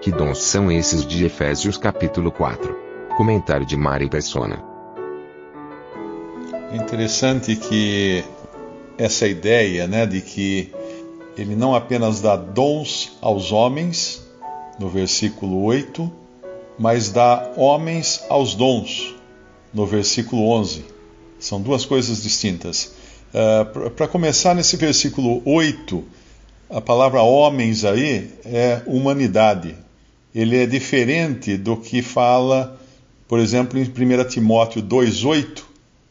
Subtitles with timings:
[0.00, 2.74] Que dons são esses de Efésios capítulo 4?
[3.18, 4.64] Comentário de Mari Persona.
[6.72, 8.24] É interessante que
[8.96, 10.72] essa ideia né, de que
[11.36, 14.26] ele não apenas dá dons aos homens,
[14.78, 16.10] no versículo 8,
[16.78, 19.14] mas dá homens aos dons,
[19.70, 20.82] no versículo 11.
[21.38, 22.94] São duas coisas distintas.
[23.34, 26.02] Uh, Para começar, nesse versículo 8,
[26.70, 29.76] a palavra homens aí é humanidade.
[30.34, 32.80] Ele é diferente do que fala,
[33.26, 35.62] por exemplo, em 1 Timóteo 2,8.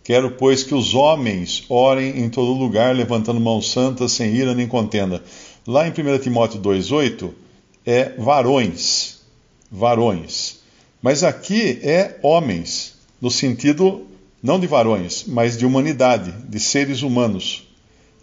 [0.03, 4.67] Quero, pois, que os homens orem em todo lugar, levantando mãos santas, sem ira nem
[4.67, 5.23] contenda.
[5.67, 7.29] Lá em 1 Timóteo 2,8
[7.85, 9.19] é varões.
[9.71, 10.59] Varões.
[11.01, 14.05] Mas aqui é homens, no sentido
[14.41, 17.67] não de varões, mas de humanidade, de seres humanos.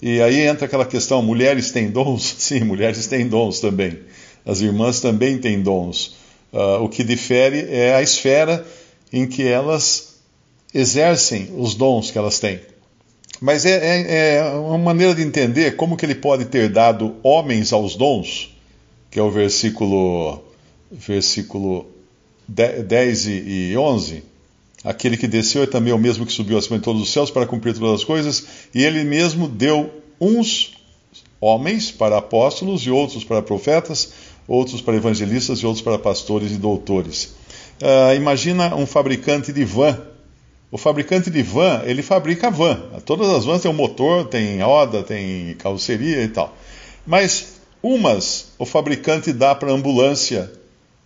[0.01, 2.23] E aí entra aquela questão: mulheres têm dons?
[2.39, 3.99] Sim, mulheres têm dons também.
[4.47, 6.17] As irmãs também têm dons.
[6.53, 8.65] Uh, o que difere é a esfera
[9.13, 10.15] em que elas
[10.73, 12.61] exercem os dons que elas têm.
[13.41, 17.73] Mas é, é, é, uma maneira de entender como que ele pode ter dado homens
[17.73, 18.57] aos dons,
[19.11, 20.43] que é o versículo,
[20.91, 21.87] versículo
[22.49, 24.23] 10 e 11.
[24.85, 27.47] Aquele que desceu é também o mesmo que subiu acima de todos os céus para
[27.47, 30.75] cumprir todas as coisas, e ele mesmo deu uns
[31.41, 34.13] homens para apóstolos e outros para profetas,
[34.47, 37.35] outros para evangelistas e outros para pastores e doutores.
[37.83, 39.99] Uh, imagina um fabricante de van
[40.71, 42.77] o fabricante de van, ele fabrica van.
[43.05, 46.55] Todas as vans têm um motor, tem roda, tem carroceria e tal.
[47.07, 50.53] Mas umas o fabricante dá para ambulância,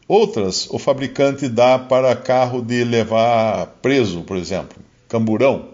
[0.09, 4.79] outras o fabricante dá para carro de levar preso, por exemplo,
[5.09, 5.69] camburão.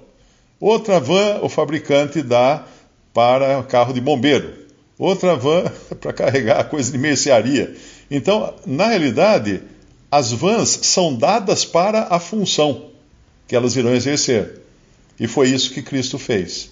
[0.59, 2.65] Outra van o fabricante dá
[3.15, 4.66] para carro de bombeiro.
[4.99, 5.65] Outra van
[6.01, 7.75] para carregar coisa de mercearia.
[8.11, 9.63] Então, na realidade,
[10.11, 12.87] as vans são dadas para a função
[13.47, 14.61] que elas irão exercer.
[15.19, 16.71] E foi isso que Cristo fez.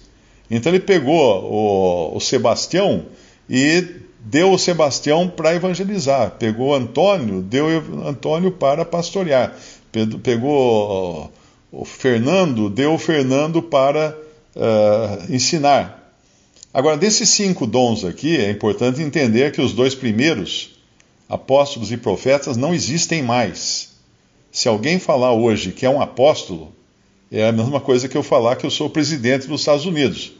[0.49, 3.05] Então ele pegou o, o Sebastião
[3.49, 3.83] e
[4.19, 6.31] deu o Sebastião para evangelizar.
[6.31, 7.67] Pegou Antônio, deu
[8.05, 9.55] Antônio para pastorear.
[10.23, 11.31] Pegou
[11.71, 14.15] o Fernando, deu o Fernando para
[14.55, 16.04] uh, ensinar.
[16.75, 20.71] Agora, desses cinco dons aqui, é importante entender que os dois primeiros,
[21.29, 23.93] apóstolos e profetas, não existem mais.
[24.51, 26.73] Se alguém falar hoje que é um apóstolo,
[27.31, 30.33] é a mesma coisa que eu falar que eu sou presidente dos Estados Unidos.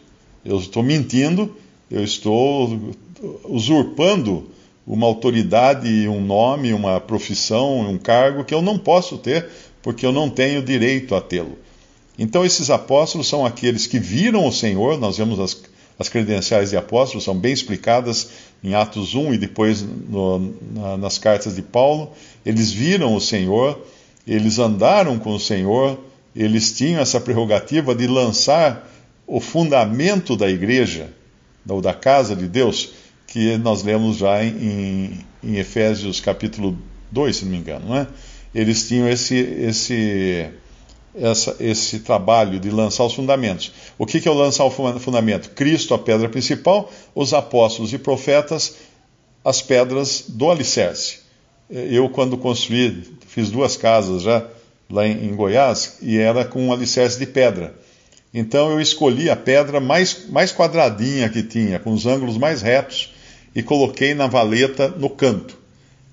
[0.43, 1.55] Eu estou mentindo,
[1.89, 2.93] eu estou
[3.45, 4.49] usurpando
[4.85, 9.47] uma autoridade, um nome, uma profissão, um cargo que eu não posso ter,
[9.81, 11.57] porque eu não tenho direito a tê-lo.
[12.19, 15.53] Então, esses apóstolos são aqueles que viram o Senhor, nós vemos as,
[15.97, 18.29] as credenciais de apóstolos, são bem explicadas
[18.63, 22.11] em Atos 1 e depois no, na, nas cartas de Paulo.
[22.45, 23.79] Eles viram o Senhor,
[24.27, 25.99] eles andaram com o Senhor,
[26.35, 28.91] eles tinham essa prerrogativa de lançar
[29.25, 31.09] o fundamento da igreja,
[31.67, 32.91] ou da casa de Deus,
[33.25, 36.77] que nós lemos já em, em Efésios capítulo
[37.11, 38.07] 2, se não me engano, não é?
[38.53, 40.47] Eles tinham esse, esse,
[41.17, 43.71] essa, esse trabalho de lançar os fundamentos.
[43.97, 45.51] O que, que é o lançar o fundamento?
[45.51, 48.75] Cristo, a pedra principal, os apóstolos e profetas,
[49.43, 51.19] as pedras do alicerce.
[51.69, 54.45] Eu, quando construí, fiz duas casas já
[54.89, 57.73] lá em, em Goiás e era com um alicerce de pedra.
[58.33, 63.13] Então eu escolhi a pedra mais, mais quadradinha que tinha, com os ângulos mais retos,
[63.55, 65.57] e coloquei na valeta no canto.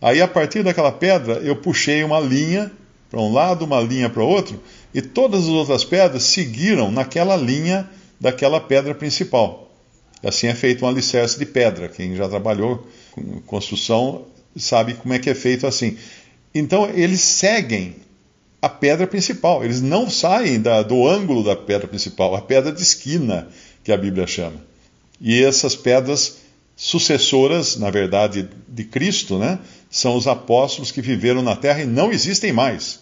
[0.00, 2.71] Aí a partir daquela pedra eu puxei uma linha
[3.12, 4.59] para um lado, uma linha para o outro,
[4.94, 7.87] e todas as outras pedras seguiram naquela linha
[8.19, 9.70] daquela pedra principal.
[10.25, 11.91] Assim é feito um alicerce de pedra.
[11.91, 14.25] Quem já trabalhou com construção
[14.56, 15.99] sabe como é que é feito assim.
[16.55, 17.97] Então eles seguem
[18.62, 22.81] a pedra principal, eles não saem da, do ângulo da pedra principal, a pedra de
[22.81, 23.47] esquina
[23.85, 24.56] que a Bíblia chama.
[25.20, 26.38] E essas pedras
[26.75, 29.59] sucessoras, na verdade, de Cristo, né,
[29.91, 33.01] são os apóstolos que viveram na terra e não existem mais.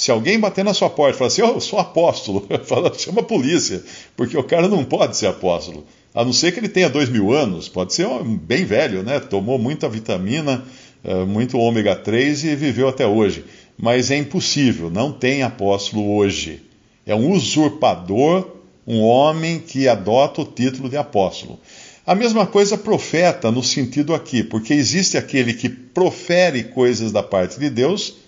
[0.00, 3.20] Se alguém bater na sua porta e falar assim, oh, eu sou apóstolo, fala, chama
[3.20, 3.84] a polícia,
[4.16, 5.84] porque o cara não pode ser apóstolo.
[6.14, 9.20] A não ser que ele tenha dois mil anos, pode ser bem velho, né?
[9.20, 10.64] Tomou muita vitamina,
[11.04, 13.44] eh, muito ômega 3 e viveu até hoje.
[13.78, 16.62] Mas é impossível, não tem apóstolo hoje.
[17.04, 18.56] É um usurpador,
[18.86, 21.60] um homem que adota o título de apóstolo.
[22.06, 27.60] A mesma coisa profeta no sentido aqui, porque existe aquele que profere coisas da parte
[27.60, 28.19] de Deus,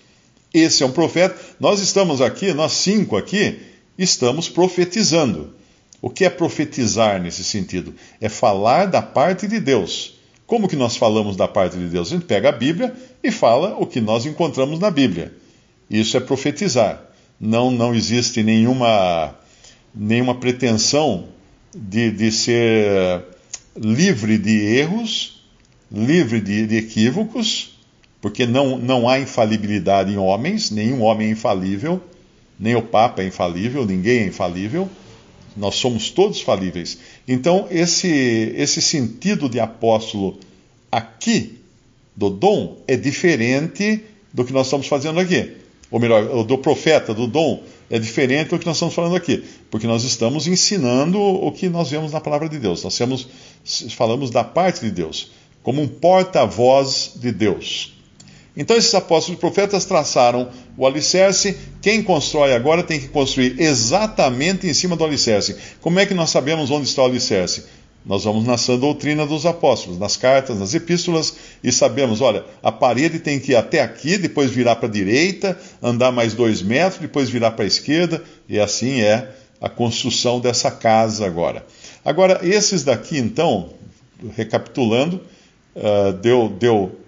[0.53, 1.35] esse é um profeta.
[1.59, 3.59] Nós estamos aqui, nós cinco aqui,
[3.97, 5.53] estamos profetizando.
[6.01, 7.93] O que é profetizar nesse sentido?
[8.19, 10.15] É falar da parte de Deus.
[10.45, 12.09] Como que nós falamos da parte de Deus?
[12.09, 15.33] A gente pega a Bíblia e fala o que nós encontramos na Bíblia.
[15.89, 17.01] Isso é profetizar.
[17.39, 19.33] Não, não existe nenhuma,
[19.95, 21.29] nenhuma pretensão
[21.75, 23.23] de, de ser
[23.75, 25.43] livre de erros,
[25.91, 27.77] livre de, de equívocos,
[28.23, 32.01] porque não, não há infalibilidade em homens, nenhum homem é infalível,
[32.57, 34.87] nem o Papa é infalível, ninguém é infalível.
[35.57, 36.97] Nós somos todos falíveis.
[37.27, 38.07] Então, esse,
[38.55, 40.39] esse sentido de apóstolo
[40.89, 41.59] aqui,
[42.15, 45.57] do dom, é diferente do que nós estamos fazendo aqui.
[45.91, 49.43] Ou melhor, do profeta, do dom, é diferente do que nós estamos falando aqui.
[49.69, 52.83] Porque nós estamos ensinando o que nós vemos na palavra de Deus.
[52.85, 53.27] Nós temos,
[53.89, 55.29] falamos da parte de Deus,
[55.61, 57.91] como um porta-voz de Deus.
[58.55, 61.57] Então, esses apóstolos e profetas traçaram o alicerce.
[61.81, 65.55] Quem constrói agora tem que construir exatamente em cima do alicerce.
[65.81, 67.63] Como é que nós sabemos onde está o alicerce?
[68.05, 72.71] Nós vamos na sã doutrina dos apóstolos, nas cartas, nas epístolas, e sabemos: olha, a
[72.71, 76.99] parede tem que ir até aqui, depois virar para a direita, andar mais dois metros,
[76.99, 79.29] depois virar para a esquerda, e assim é
[79.61, 81.65] a construção dessa casa agora.
[82.03, 83.69] Agora, esses daqui, então,
[84.35, 85.21] recapitulando,
[85.73, 87.02] uh, deu, deu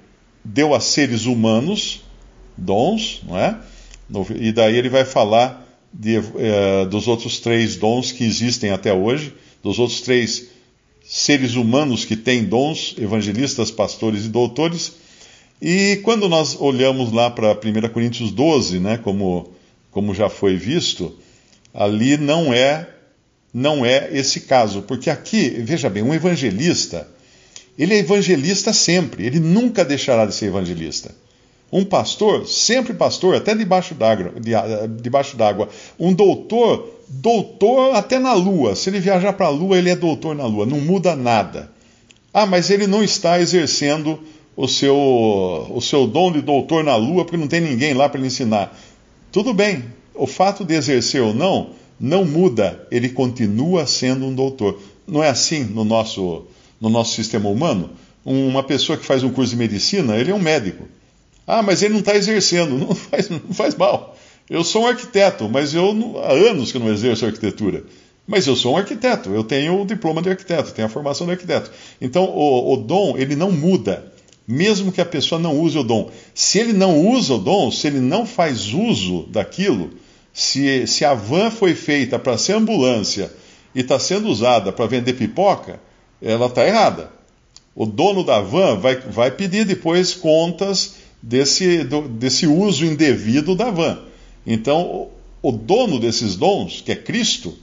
[0.46, 2.02] deu a seres humanos
[2.56, 3.58] dons, não é?
[4.40, 9.34] E daí ele vai falar de, eh, dos outros três dons que existem até hoje,
[9.64, 10.50] dos outros três
[11.04, 14.94] seres humanos que têm dons, evangelistas, pastores e doutores.
[15.62, 19.52] E quando nós olhamos lá para 1 Coríntios 12, né, como,
[19.92, 21.18] como já foi visto,
[21.74, 22.90] ali não é
[23.54, 27.08] não é esse caso, porque aqui, veja bem, um evangelista,
[27.78, 31.14] ele é evangelista sempre, ele nunca deixará de ser evangelista.
[31.72, 35.68] Um pastor, sempre pastor, até debaixo d'água.
[36.00, 38.76] Um doutor, doutor até na lua.
[38.76, 41.72] Se ele viajar para a lua, ele é doutor na lua, não muda nada.
[42.34, 44.20] Ah, mas ele não está exercendo
[44.56, 48.22] o seu, o seu dom de doutor na lua porque não tem ninguém lá para
[48.22, 48.78] lhe ensinar.
[49.32, 49.84] Tudo bem,
[50.14, 54.80] o fato de exercer ou não, não muda, ele continua sendo um doutor.
[55.06, 56.46] Não é assim no nosso
[56.80, 57.92] no nosso sistema humano.
[58.24, 60.88] Uma pessoa que faz um curso de medicina, ele é um médico.
[61.46, 64.18] Ah, mas ele não está exercendo, não faz, não faz mal.
[64.50, 67.84] Eu sou um arquiteto, mas eu há anos que não exerço arquitetura.
[68.28, 71.34] Mas eu sou um arquiteto, eu tenho o diploma de arquiteto, tenho a formação de
[71.34, 71.72] arquiteto.
[72.02, 74.12] Então o, o dom, ele não muda,
[74.48, 76.10] mesmo que a pessoa não use o dom.
[76.34, 79.92] Se ele não usa o dom, se ele não faz uso daquilo,
[80.34, 83.32] se, se a van foi feita para ser ambulância
[83.74, 85.80] e está sendo usada para vender pipoca,
[86.26, 87.12] ela está errada.
[87.76, 93.70] O dono da van vai, vai pedir depois contas desse, do, desse uso indevido da
[93.70, 94.00] van.
[94.46, 97.56] Então, o, o, dono desses dons, que é Cristo,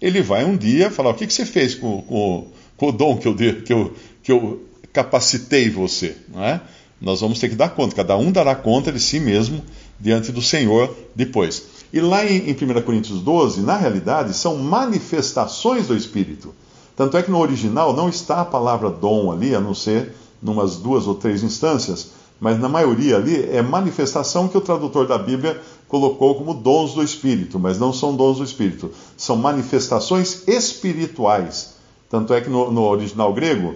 [0.00, 2.46] ele vai um dia falar: o que, que você fez com, com,
[2.76, 6.16] com o dom que eu, que, eu, que eu capacitei você?
[6.32, 6.60] Não é?
[7.00, 9.62] Nós vamos ter que dar conta, cada um dará conta de si mesmo
[9.98, 11.64] diante do Senhor depois.
[11.92, 16.54] E lá em, em 1 Coríntios 12, na realidade, são manifestações do Espírito.
[16.96, 20.76] Tanto é que no original não está a palavra dom ali, a não ser numas
[20.76, 22.10] duas ou três instâncias,
[22.40, 27.02] mas na maioria ali é manifestação que o tradutor da Bíblia colocou como dons do
[27.02, 31.74] Espírito, mas não são dons do Espírito, são manifestações espirituais.
[32.10, 33.74] Tanto é que no, no original grego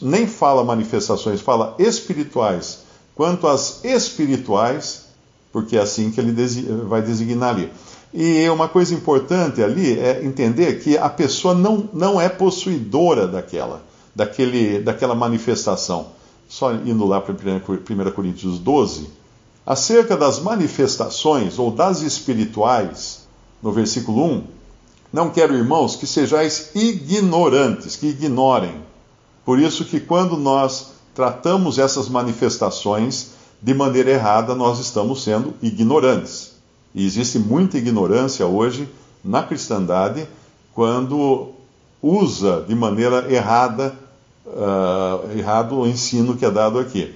[0.00, 2.84] nem fala manifestações, fala espirituais.
[3.14, 5.06] Quanto às espirituais,
[5.52, 6.32] porque é assim que ele
[6.84, 7.70] vai designar ali.
[8.16, 13.82] E uma coisa importante ali é entender que a pessoa não, não é possuidora daquela,
[14.14, 16.06] daquele, daquela manifestação.
[16.48, 19.08] Só indo lá para 1 Coríntios 12,
[19.66, 23.26] acerca das manifestações ou das espirituais,
[23.60, 24.44] no versículo 1,
[25.12, 28.76] não quero, irmãos, que sejais ignorantes, que ignorem.
[29.44, 33.30] Por isso que quando nós tratamos essas manifestações
[33.60, 36.53] de maneira errada, nós estamos sendo ignorantes.
[36.94, 38.88] E existe muita ignorância hoje
[39.24, 40.28] na cristandade
[40.72, 41.50] quando
[42.00, 43.94] usa de maneira errada
[44.46, 47.14] uh, errado o ensino que é dado aqui.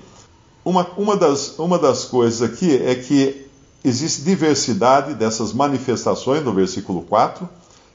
[0.64, 3.46] Uma, uma, das, uma das coisas aqui é que
[3.84, 7.48] existe diversidade dessas manifestações no versículo 4,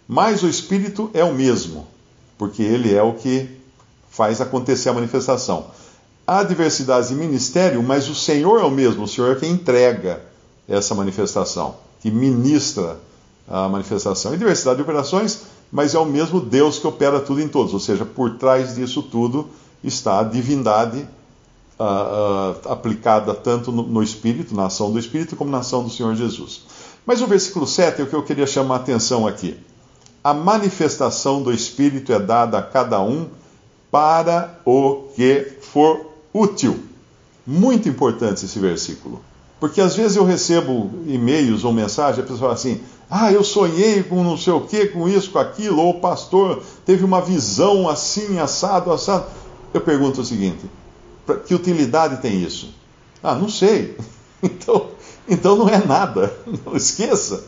[0.08, 1.88] mas o Espírito é o mesmo.
[2.38, 3.48] porque ele é o que
[4.10, 5.68] faz acontecer a manifestação.
[6.26, 10.22] Há diversidades de ministério, mas o Senhor é o mesmo, o Senhor é quem entrega
[10.68, 12.98] essa manifestação, que ministra
[13.48, 14.34] a manifestação.
[14.34, 15.42] E diversidade de operações,
[15.72, 19.02] mas é o mesmo Deus que opera tudo em todos, ou seja, por trás disso
[19.04, 19.48] tudo
[19.84, 21.08] está a divindade
[21.80, 25.90] uh, uh, aplicada tanto no, no, Espírito, na ação do Espírito, como na ação do
[25.90, 26.62] Senhor Jesus.
[27.06, 29.58] Mas o versículo 7 é o que eu queria chamar a atenção aqui.
[30.24, 33.28] A manifestação do Espírito é dada a cada um
[33.92, 36.80] para o que for útil.
[37.46, 39.22] Muito importante esse versículo.
[39.64, 44.04] Porque às vezes eu recebo e-mails ou mensagens, a pessoa fala assim: ah, eu sonhei
[44.04, 47.88] com não sei o que, com isso, com aquilo, ou o pastor teve uma visão
[47.88, 49.26] assim, assado, assado.
[49.74, 50.70] Eu pergunto o seguinte:
[51.46, 52.76] que utilidade tem isso?
[53.24, 53.96] Ah, não sei.
[54.44, 54.88] Então,
[55.30, 56.36] então não é nada.
[56.66, 57.46] Não esqueça.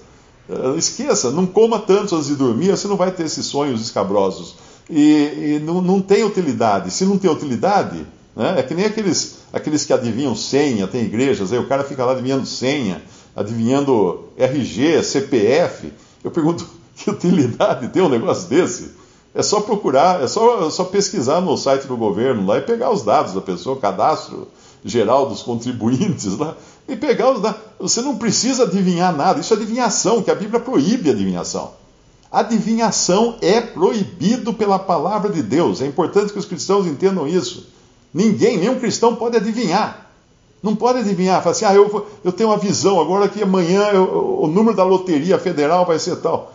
[0.50, 4.56] Eh, esqueça, não coma tanto antes de dormir, você não vai ter esses sonhos escabrosos.
[4.90, 6.90] E, e não, não tem utilidade.
[6.92, 11.54] Se não tem utilidade, né, é que nem aqueles, aqueles que adivinham senha, tem igrejas,
[11.54, 13.02] aí o cara fica lá adivinhando senha
[13.36, 15.92] adivinhando RG, CPF.
[16.24, 16.66] Eu pergunto,
[16.96, 18.92] que utilidade tem um negócio desse?
[19.34, 22.90] É só procurar, é só, é só pesquisar no site do governo lá e pegar
[22.90, 24.48] os dados da pessoa, cadastro
[24.84, 26.56] geral dos contribuintes lá,
[26.88, 27.60] e pegar os dados.
[27.78, 31.74] Você não precisa adivinhar nada, isso é adivinhação, que a Bíblia proíbe adivinhação.
[32.32, 35.82] Adivinhação é proibido pela palavra de Deus.
[35.82, 37.68] É importante que os cristãos entendam isso.
[38.16, 40.10] Ninguém, nenhum cristão pode adivinhar.
[40.64, 44.40] Não pode adivinhar, falar assim, ah, eu, eu tenho uma visão agora que amanhã eu,
[44.42, 46.54] o número da loteria federal vai ser tal.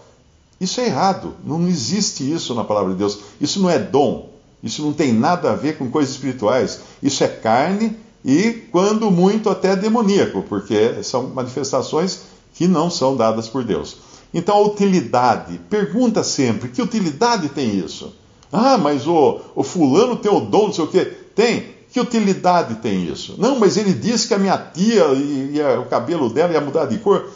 [0.59, 3.19] Isso é errado, não existe isso na palavra de Deus.
[3.39, 4.31] Isso não é dom,
[4.63, 6.81] isso não tem nada a ver com coisas espirituais.
[7.03, 12.23] Isso é carne e, quando muito, até demoníaco, porque são manifestações
[12.55, 13.99] que não são dadas por Deus.
[14.33, 18.15] Então, a utilidade, pergunta sempre: que utilidade tem isso?
[18.51, 21.20] Ah, mas o, o fulano tem o dom, não sei o quê.
[21.35, 21.81] Tem.
[21.93, 23.35] Que utilidade tem isso?
[23.37, 26.99] Não, mas ele disse que a minha tia e, o cabelo dela ia mudar de
[26.99, 27.29] cor.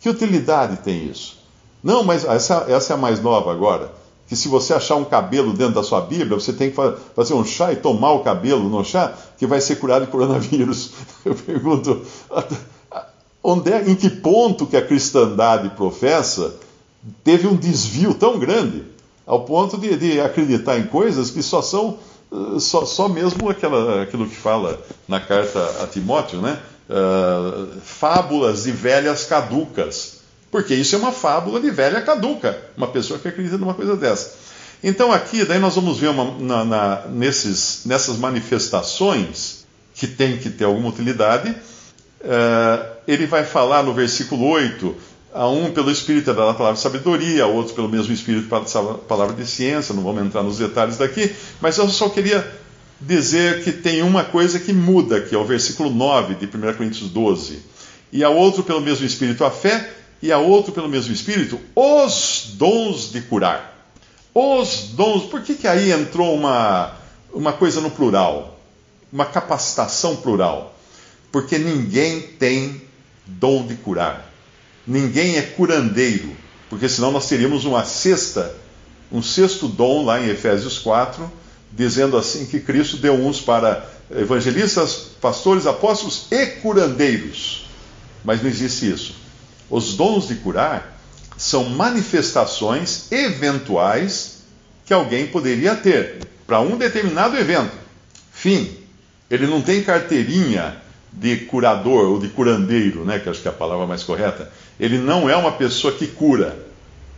[0.00, 1.38] Que utilidade tem isso?
[1.82, 3.92] Não, mas essa, essa é a mais nova agora.
[4.28, 6.76] Que se você achar um cabelo dentro da sua Bíblia, você tem que
[7.14, 10.92] fazer um chá e tomar o cabelo no chá, que vai ser curado de coronavírus.
[11.24, 12.02] Eu pergunto,
[13.42, 16.54] onde é, em que ponto que a cristandade professa
[17.22, 18.84] teve um desvio tão grande,
[19.24, 21.98] ao ponto de, de acreditar em coisas que só são
[22.58, 26.58] só, só mesmo aquela, aquilo que fala na carta a Timóteo, né?
[26.88, 30.20] Uh, fábulas de velhas caducas.
[30.50, 34.34] Porque isso é uma fábula de velha caduca, uma pessoa que acredita numa coisa dessa.
[34.82, 40.50] Então aqui, daí nós vamos ver uma, na, na, nesses, nessas manifestações que tem que
[40.50, 41.50] ter alguma utilidade.
[41.50, 44.94] Uh, ele vai falar no versículo 8
[45.36, 48.94] a um pelo Espírito é dada a palavra sabedoria, a outro pelo mesmo Espírito a
[48.94, 52.44] palavra de ciência, não vamos entrar nos detalhes daqui, mas eu só queria
[52.98, 57.10] dizer que tem uma coisa que muda, que é o versículo 9 de 1 Coríntios
[57.10, 57.60] 12.
[58.10, 62.52] E a outro pelo mesmo Espírito a fé, e a outro pelo mesmo Espírito os
[62.54, 63.90] dons de curar.
[64.34, 66.92] Os dons, por que, que aí entrou uma,
[67.32, 68.58] uma coisa no plural?
[69.12, 70.74] Uma capacitação plural?
[71.30, 72.80] Porque ninguém tem
[73.26, 74.25] dom de curar
[74.86, 76.36] ninguém é curandeiro,
[76.70, 78.54] porque senão nós teríamos uma sexta,
[79.10, 81.30] um sexto dom lá em Efésios 4,
[81.72, 87.68] dizendo assim que Cristo deu uns para evangelistas, pastores, apóstolos e curandeiros.
[88.24, 89.14] Mas não existe isso.
[89.68, 90.98] Os dons de curar
[91.36, 94.38] são manifestações eventuais
[94.84, 97.72] que alguém poderia ter para um determinado evento.
[98.32, 98.76] Fim.
[99.28, 100.80] Ele não tem carteirinha
[101.16, 104.50] de curador ou de curandeiro, né, que acho que é a palavra mais correta.
[104.78, 106.56] Ele não é uma pessoa que cura.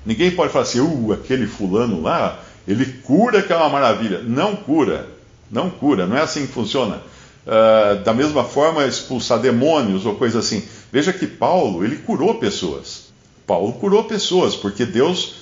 [0.06, 4.22] Ninguém pode falar assim, uh, aquele fulano lá, ele cura que é uma maravilha.
[4.22, 5.08] Não cura.
[5.50, 6.06] Não cura.
[6.06, 7.02] Não é assim que funciona.
[7.44, 10.62] Uh, da mesma forma, expulsar demônios ou coisa assim.
[10.92, 13.08] Veja que Paulo, ele curou pessoas.
[13.46, 15.34] Paulo curou pessoas, porque Deus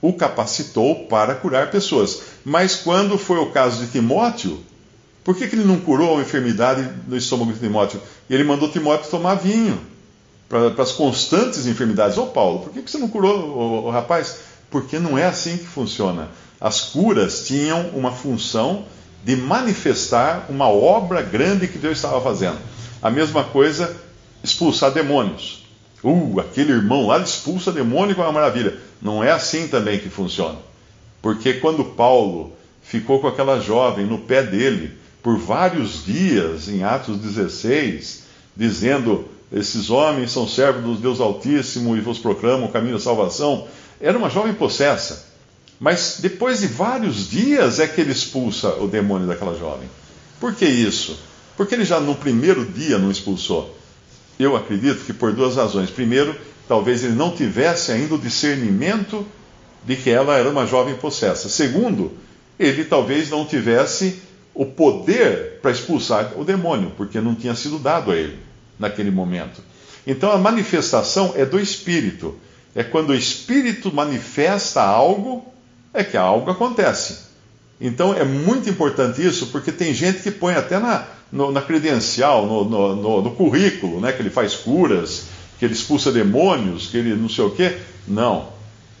[0.00, 2.22] o capacitou para curar pessoas.
[2.44, 4.58] Mas quando foi o caso de Timóteo,
[5.22, 8.00] por que, que ele não curou a enfermidade no estômago de Timóteo?
[8.28, 9.78] Ele mandou Timóteo tomar vinho
[10.48, 12.16] para as constantes enfermidades.
[12.18, 14.38] Ô Paulo, por que você não curou o, o rapaz?
[14.70, 16.28] Porque não é assim que funciona.
[16.60, 18.84] As curas tinham uma função
[19.24, 22.58] de manifestar uma obra grande que Deus estava fazendo.
[23.02, 23.94] A mesma coisa,
[24.42, 25.66] expulsar demônios.
[26.02, 28.78] Uh, aquele irmão lá expulsa demônio com uma maravilha.
[29.02, 30.58] Não é assim também que funciona.
[31.20, 37.18] Porque quando Paulo ficou com aquela jovem no pé dele por vários dias, em Atos
[37.18, 38.22] 16,
[38.56, 43.66] dizendo: esses homens são servos do Deus Altíssimo e vos proclamam o caminho da salvação.
[44.00, 45.28] Era uma jovem possessa.
[45.78, 49.88] Mas depois de vários dias é que ele expulsa o demônio daquela jovem.
[50.38, 51.18] Por que isso?
[51.56, 53.76] Porque ele já no primeiro dia não expulsou.
[54.38, 55.90] Eu acredito que por duas razões.
[55.90, 56.36] Primeiro,
[56.68, 59.26] talvez ele não tivesse ainda o discernimento
[59.84, 61.48] de que ela era uma jovem possessa.
[61.48, 62.12] Segundo,
[62.58, 64.22] ele talvez não tivesse
[64.60, 68.36] o poder para expulsar o demônio, porque não tinha sido dado a ele
[68.78, 69.62] naquele momento.
[70.06, 72.38] Então a manifestação é do Espírito.
[72.74, 75.46] É quando o Espírito manifesta algo,
[75.94, 77.20] é que algo acontece.
[77.80, 82.44] Então é muito importante isso, porque tem gente que põe até na, no, na credencial,
[82.44, 87.14] no, no, no, currículo, né, que ele faz curas, que ele expulsa demônios, que ele
[87.14, 87.78] não sei o quê.
[88.06, 88.48] Não,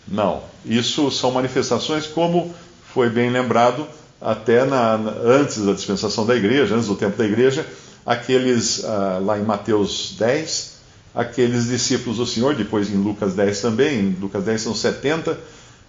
[0.08, 0.42] não.
[0.64, 2.54] Isso são manifestações, como
[2.94, 3.86] foi bem lembrado,
[4.20, 7.66] até na, antes da dispensação da igreja, antes do tempo da igreja,
[8.04, 10.80] aqueles, ah, lá em Mateus 10,
[11.14, 15.38] aqueles discípulos do Senhor, depois em Lucas 10 também, em Lucas 10 são 70,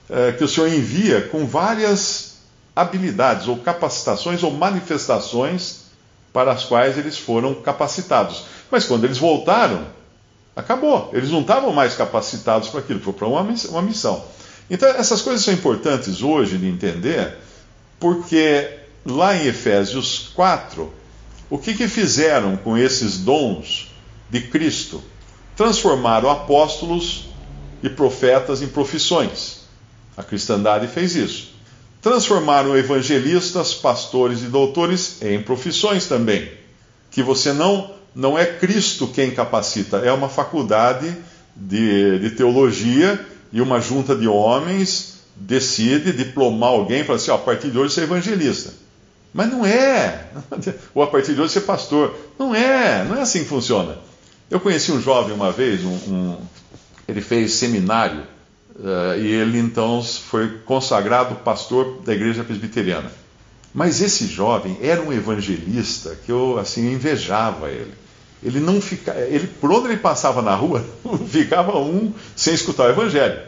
[0.10, 2.32] eh, que o Senhor envia com várias
[2.76, 5.82] habilidades, ou capacitações, ou manifestações
[6.34, 8.46] para as quais eles foram capacitados.
[8.70, 9.86] Mas quando eles voltaram,
[10.56, 11.10] acabou.
[11.14, 14.24] Eles não estavam mais capacitados para aquilo, foi para uma missão.
[14.70, 17.38] Então, essas coisas são importantes hoje de entender,
[18.02, 18.68] porque
[19.06, 20.92] lá em Efésios 4,
[21.50, 23.92] o que, que fizeram com esses dons
[24.28, 25.02] de Cristo?
[25.56, 27.28] Transformaram apóstolos
[27.84, 29.62] e profetas em profissões.
[30.18, 31.52] A cristandade fez isso.
[32.02, 36.52] Transformaram evangelistas, pastores e doutores em profissões também.
[37.12, 41.16] Que você não, não é Cristo quem capacita, é uma faculdade
[41.56, 47.36] de, de teologia e uma junta de homens decide diplomar alguém e fala assim: ó,
[47.36, 48.74] a partir de hoje você é evangelista.
[49.34, 50.28] Mas não é.
[50.94, 52.16] Ou a partir de hoje você é pastor.
[52.38, 53.04] Não é.
[53.06, 53.98] Não é assim que funciona.
[54.50, 56.38] Eu conheci um jovem uma vez, um, um,
[57.08, 58.24] ele fez seminário
[58.76, 63.10] uh, e ele então foi consagrado pastor da igreja presbiteriana.
[63.74, 67.94] Mas esse jovem era um evangelista que eu assim invejava ele.
[68.44, 70.86] Ele não fica, ele por onde ele passava na rua,
[71.30, 73.40] ficava um sem escutar o evangelho.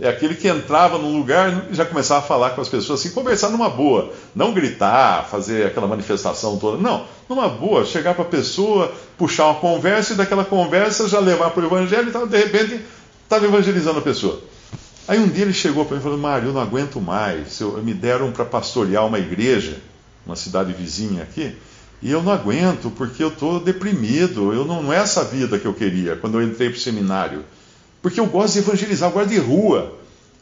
[0.00, 3.10] É aquele que entrava num lugar e já começava a falar com as pessoas assim,
[3.10, 6.80] conversar numa boa, não gritar, fazer aquela manifestação toda.
[6.80, 11.50] Não, numa boa, chegar para a pessoa, puxar uma conversa e daquela conversa já levar
[11.50, 12.80] para o evangelho e tal, de repente
[13.24, 14.40] estava evangelizando a pessoa.
[15.06, 17.58] Aí um dia ele chegou para mim e falou: Mário, eu não aguento mais.
[17.60, 19.78] Eu, me deram para pastorear uma igreja,
[20.24, 21.56] uma cidade vizinha aqui.
[22.00, 24.52] E eu não aguento, porque eu estou deprimido.
[24.52, 27.44] Eu não, não é essa vida que eu queria quando eu entrei para o seminário.
[28.02, 29.98] Porque eu gosto de evangelizar, eu gosto de rua.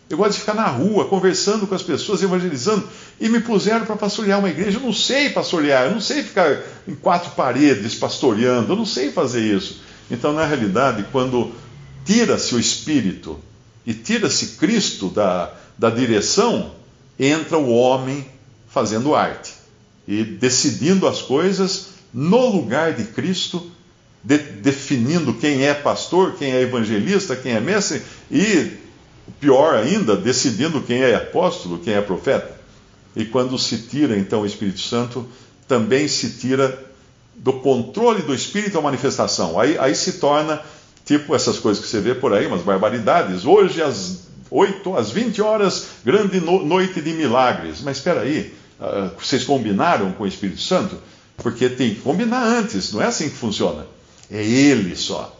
[0.09, 2.89] Eu gosto de ficar na rua, conversando com as pessoas, evangelizando.
[3.21, 4.79] E me puseram para pastorear uma igreja.
[4.79, 9.13] Eu não sei pastorear, eu não sei ficar em quatro paredes pastoreando, eu não sei
[9.13, 9.83] fazer isso.
[10.11, 11.53] Então, na realidade, quando
[12.05, 13.39] tira-se o Espírito
[13.85, 16.73] e tira-se Cristo da, da direção,
[17.19, 18.27] entra o homem
[18.69, 19.53] fazendo arte
[20.07, 23.71] e decidindo as coisas no lugar de Cristo,
[24.29, 28.73] de, definindo quem é pastor, quem é evangelista, quem é mestre e,
[29.41, 32.55] pior ainda, decidindo quem é apóstolo, quem é profeta.
[33.17, 35.27] E quando se tira então o Espírito Santo,
[35.67, 36.79] também se tira
[37.37, 39.59] do controle do Espírito a manifestação.
[39.59, 40.61] Aí, aí se torna
[41.07, 43.47] tipo essas coisas que você vê por aí, umas barbaridades.
[43.47, 47.81] Hoje às 8, às 20 horas, grande no, noite de milagres.
[47.81, 50.99] Mas espera aí, uh, vocês combinaram com o Espírito Santo?
[51.39, 53.87] Porque tem que combinar antes, não é assim que funciona.
[54.31, 55.35] É Ele só.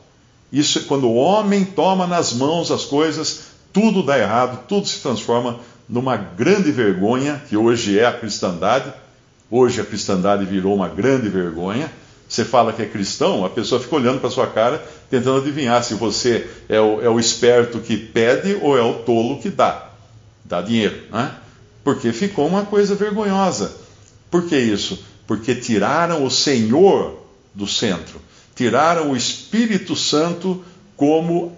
[0.53, 5.01] Isso é quando o homem toma nas mãos as coisas, tudo dá errado, tudo se
[5.01, 8.93] transforma numa grande vergonha, que hoje é a cristandade.
[9.51, 11.91] Hoje a cristandade virou uma grande vergonha.
[12.29, 15.95] Você fala que é cristão, a pessoa fica olhando para sua cara, tentando adivinhar se
[15.95, 19.89] você é o, é o esperto que pede ou é o tolo que dá.
[20.45, 21.35] Dá dinheiro, né?
[21.89, 23.75] porque ficou uma coisa vergonhosa.
[24.31, 25.03] Por que isso?
[25.27, 27.19] Porque tiraram o Senhor
[27.55, 28.21] do centro,
[28.59, 30.65] tiraram o Espírito Santo
[30.97, 31.53] como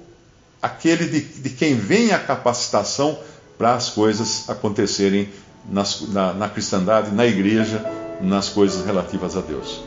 [0.60, 3.18] aquele de, de quem vem a capacitação
[3.56, 5.30] para as coisas acontecerem
[5.66, 7.82] nas, na, na cristandade, na igreja,
[8.20, 9.82] nas coisas relativas a Deus.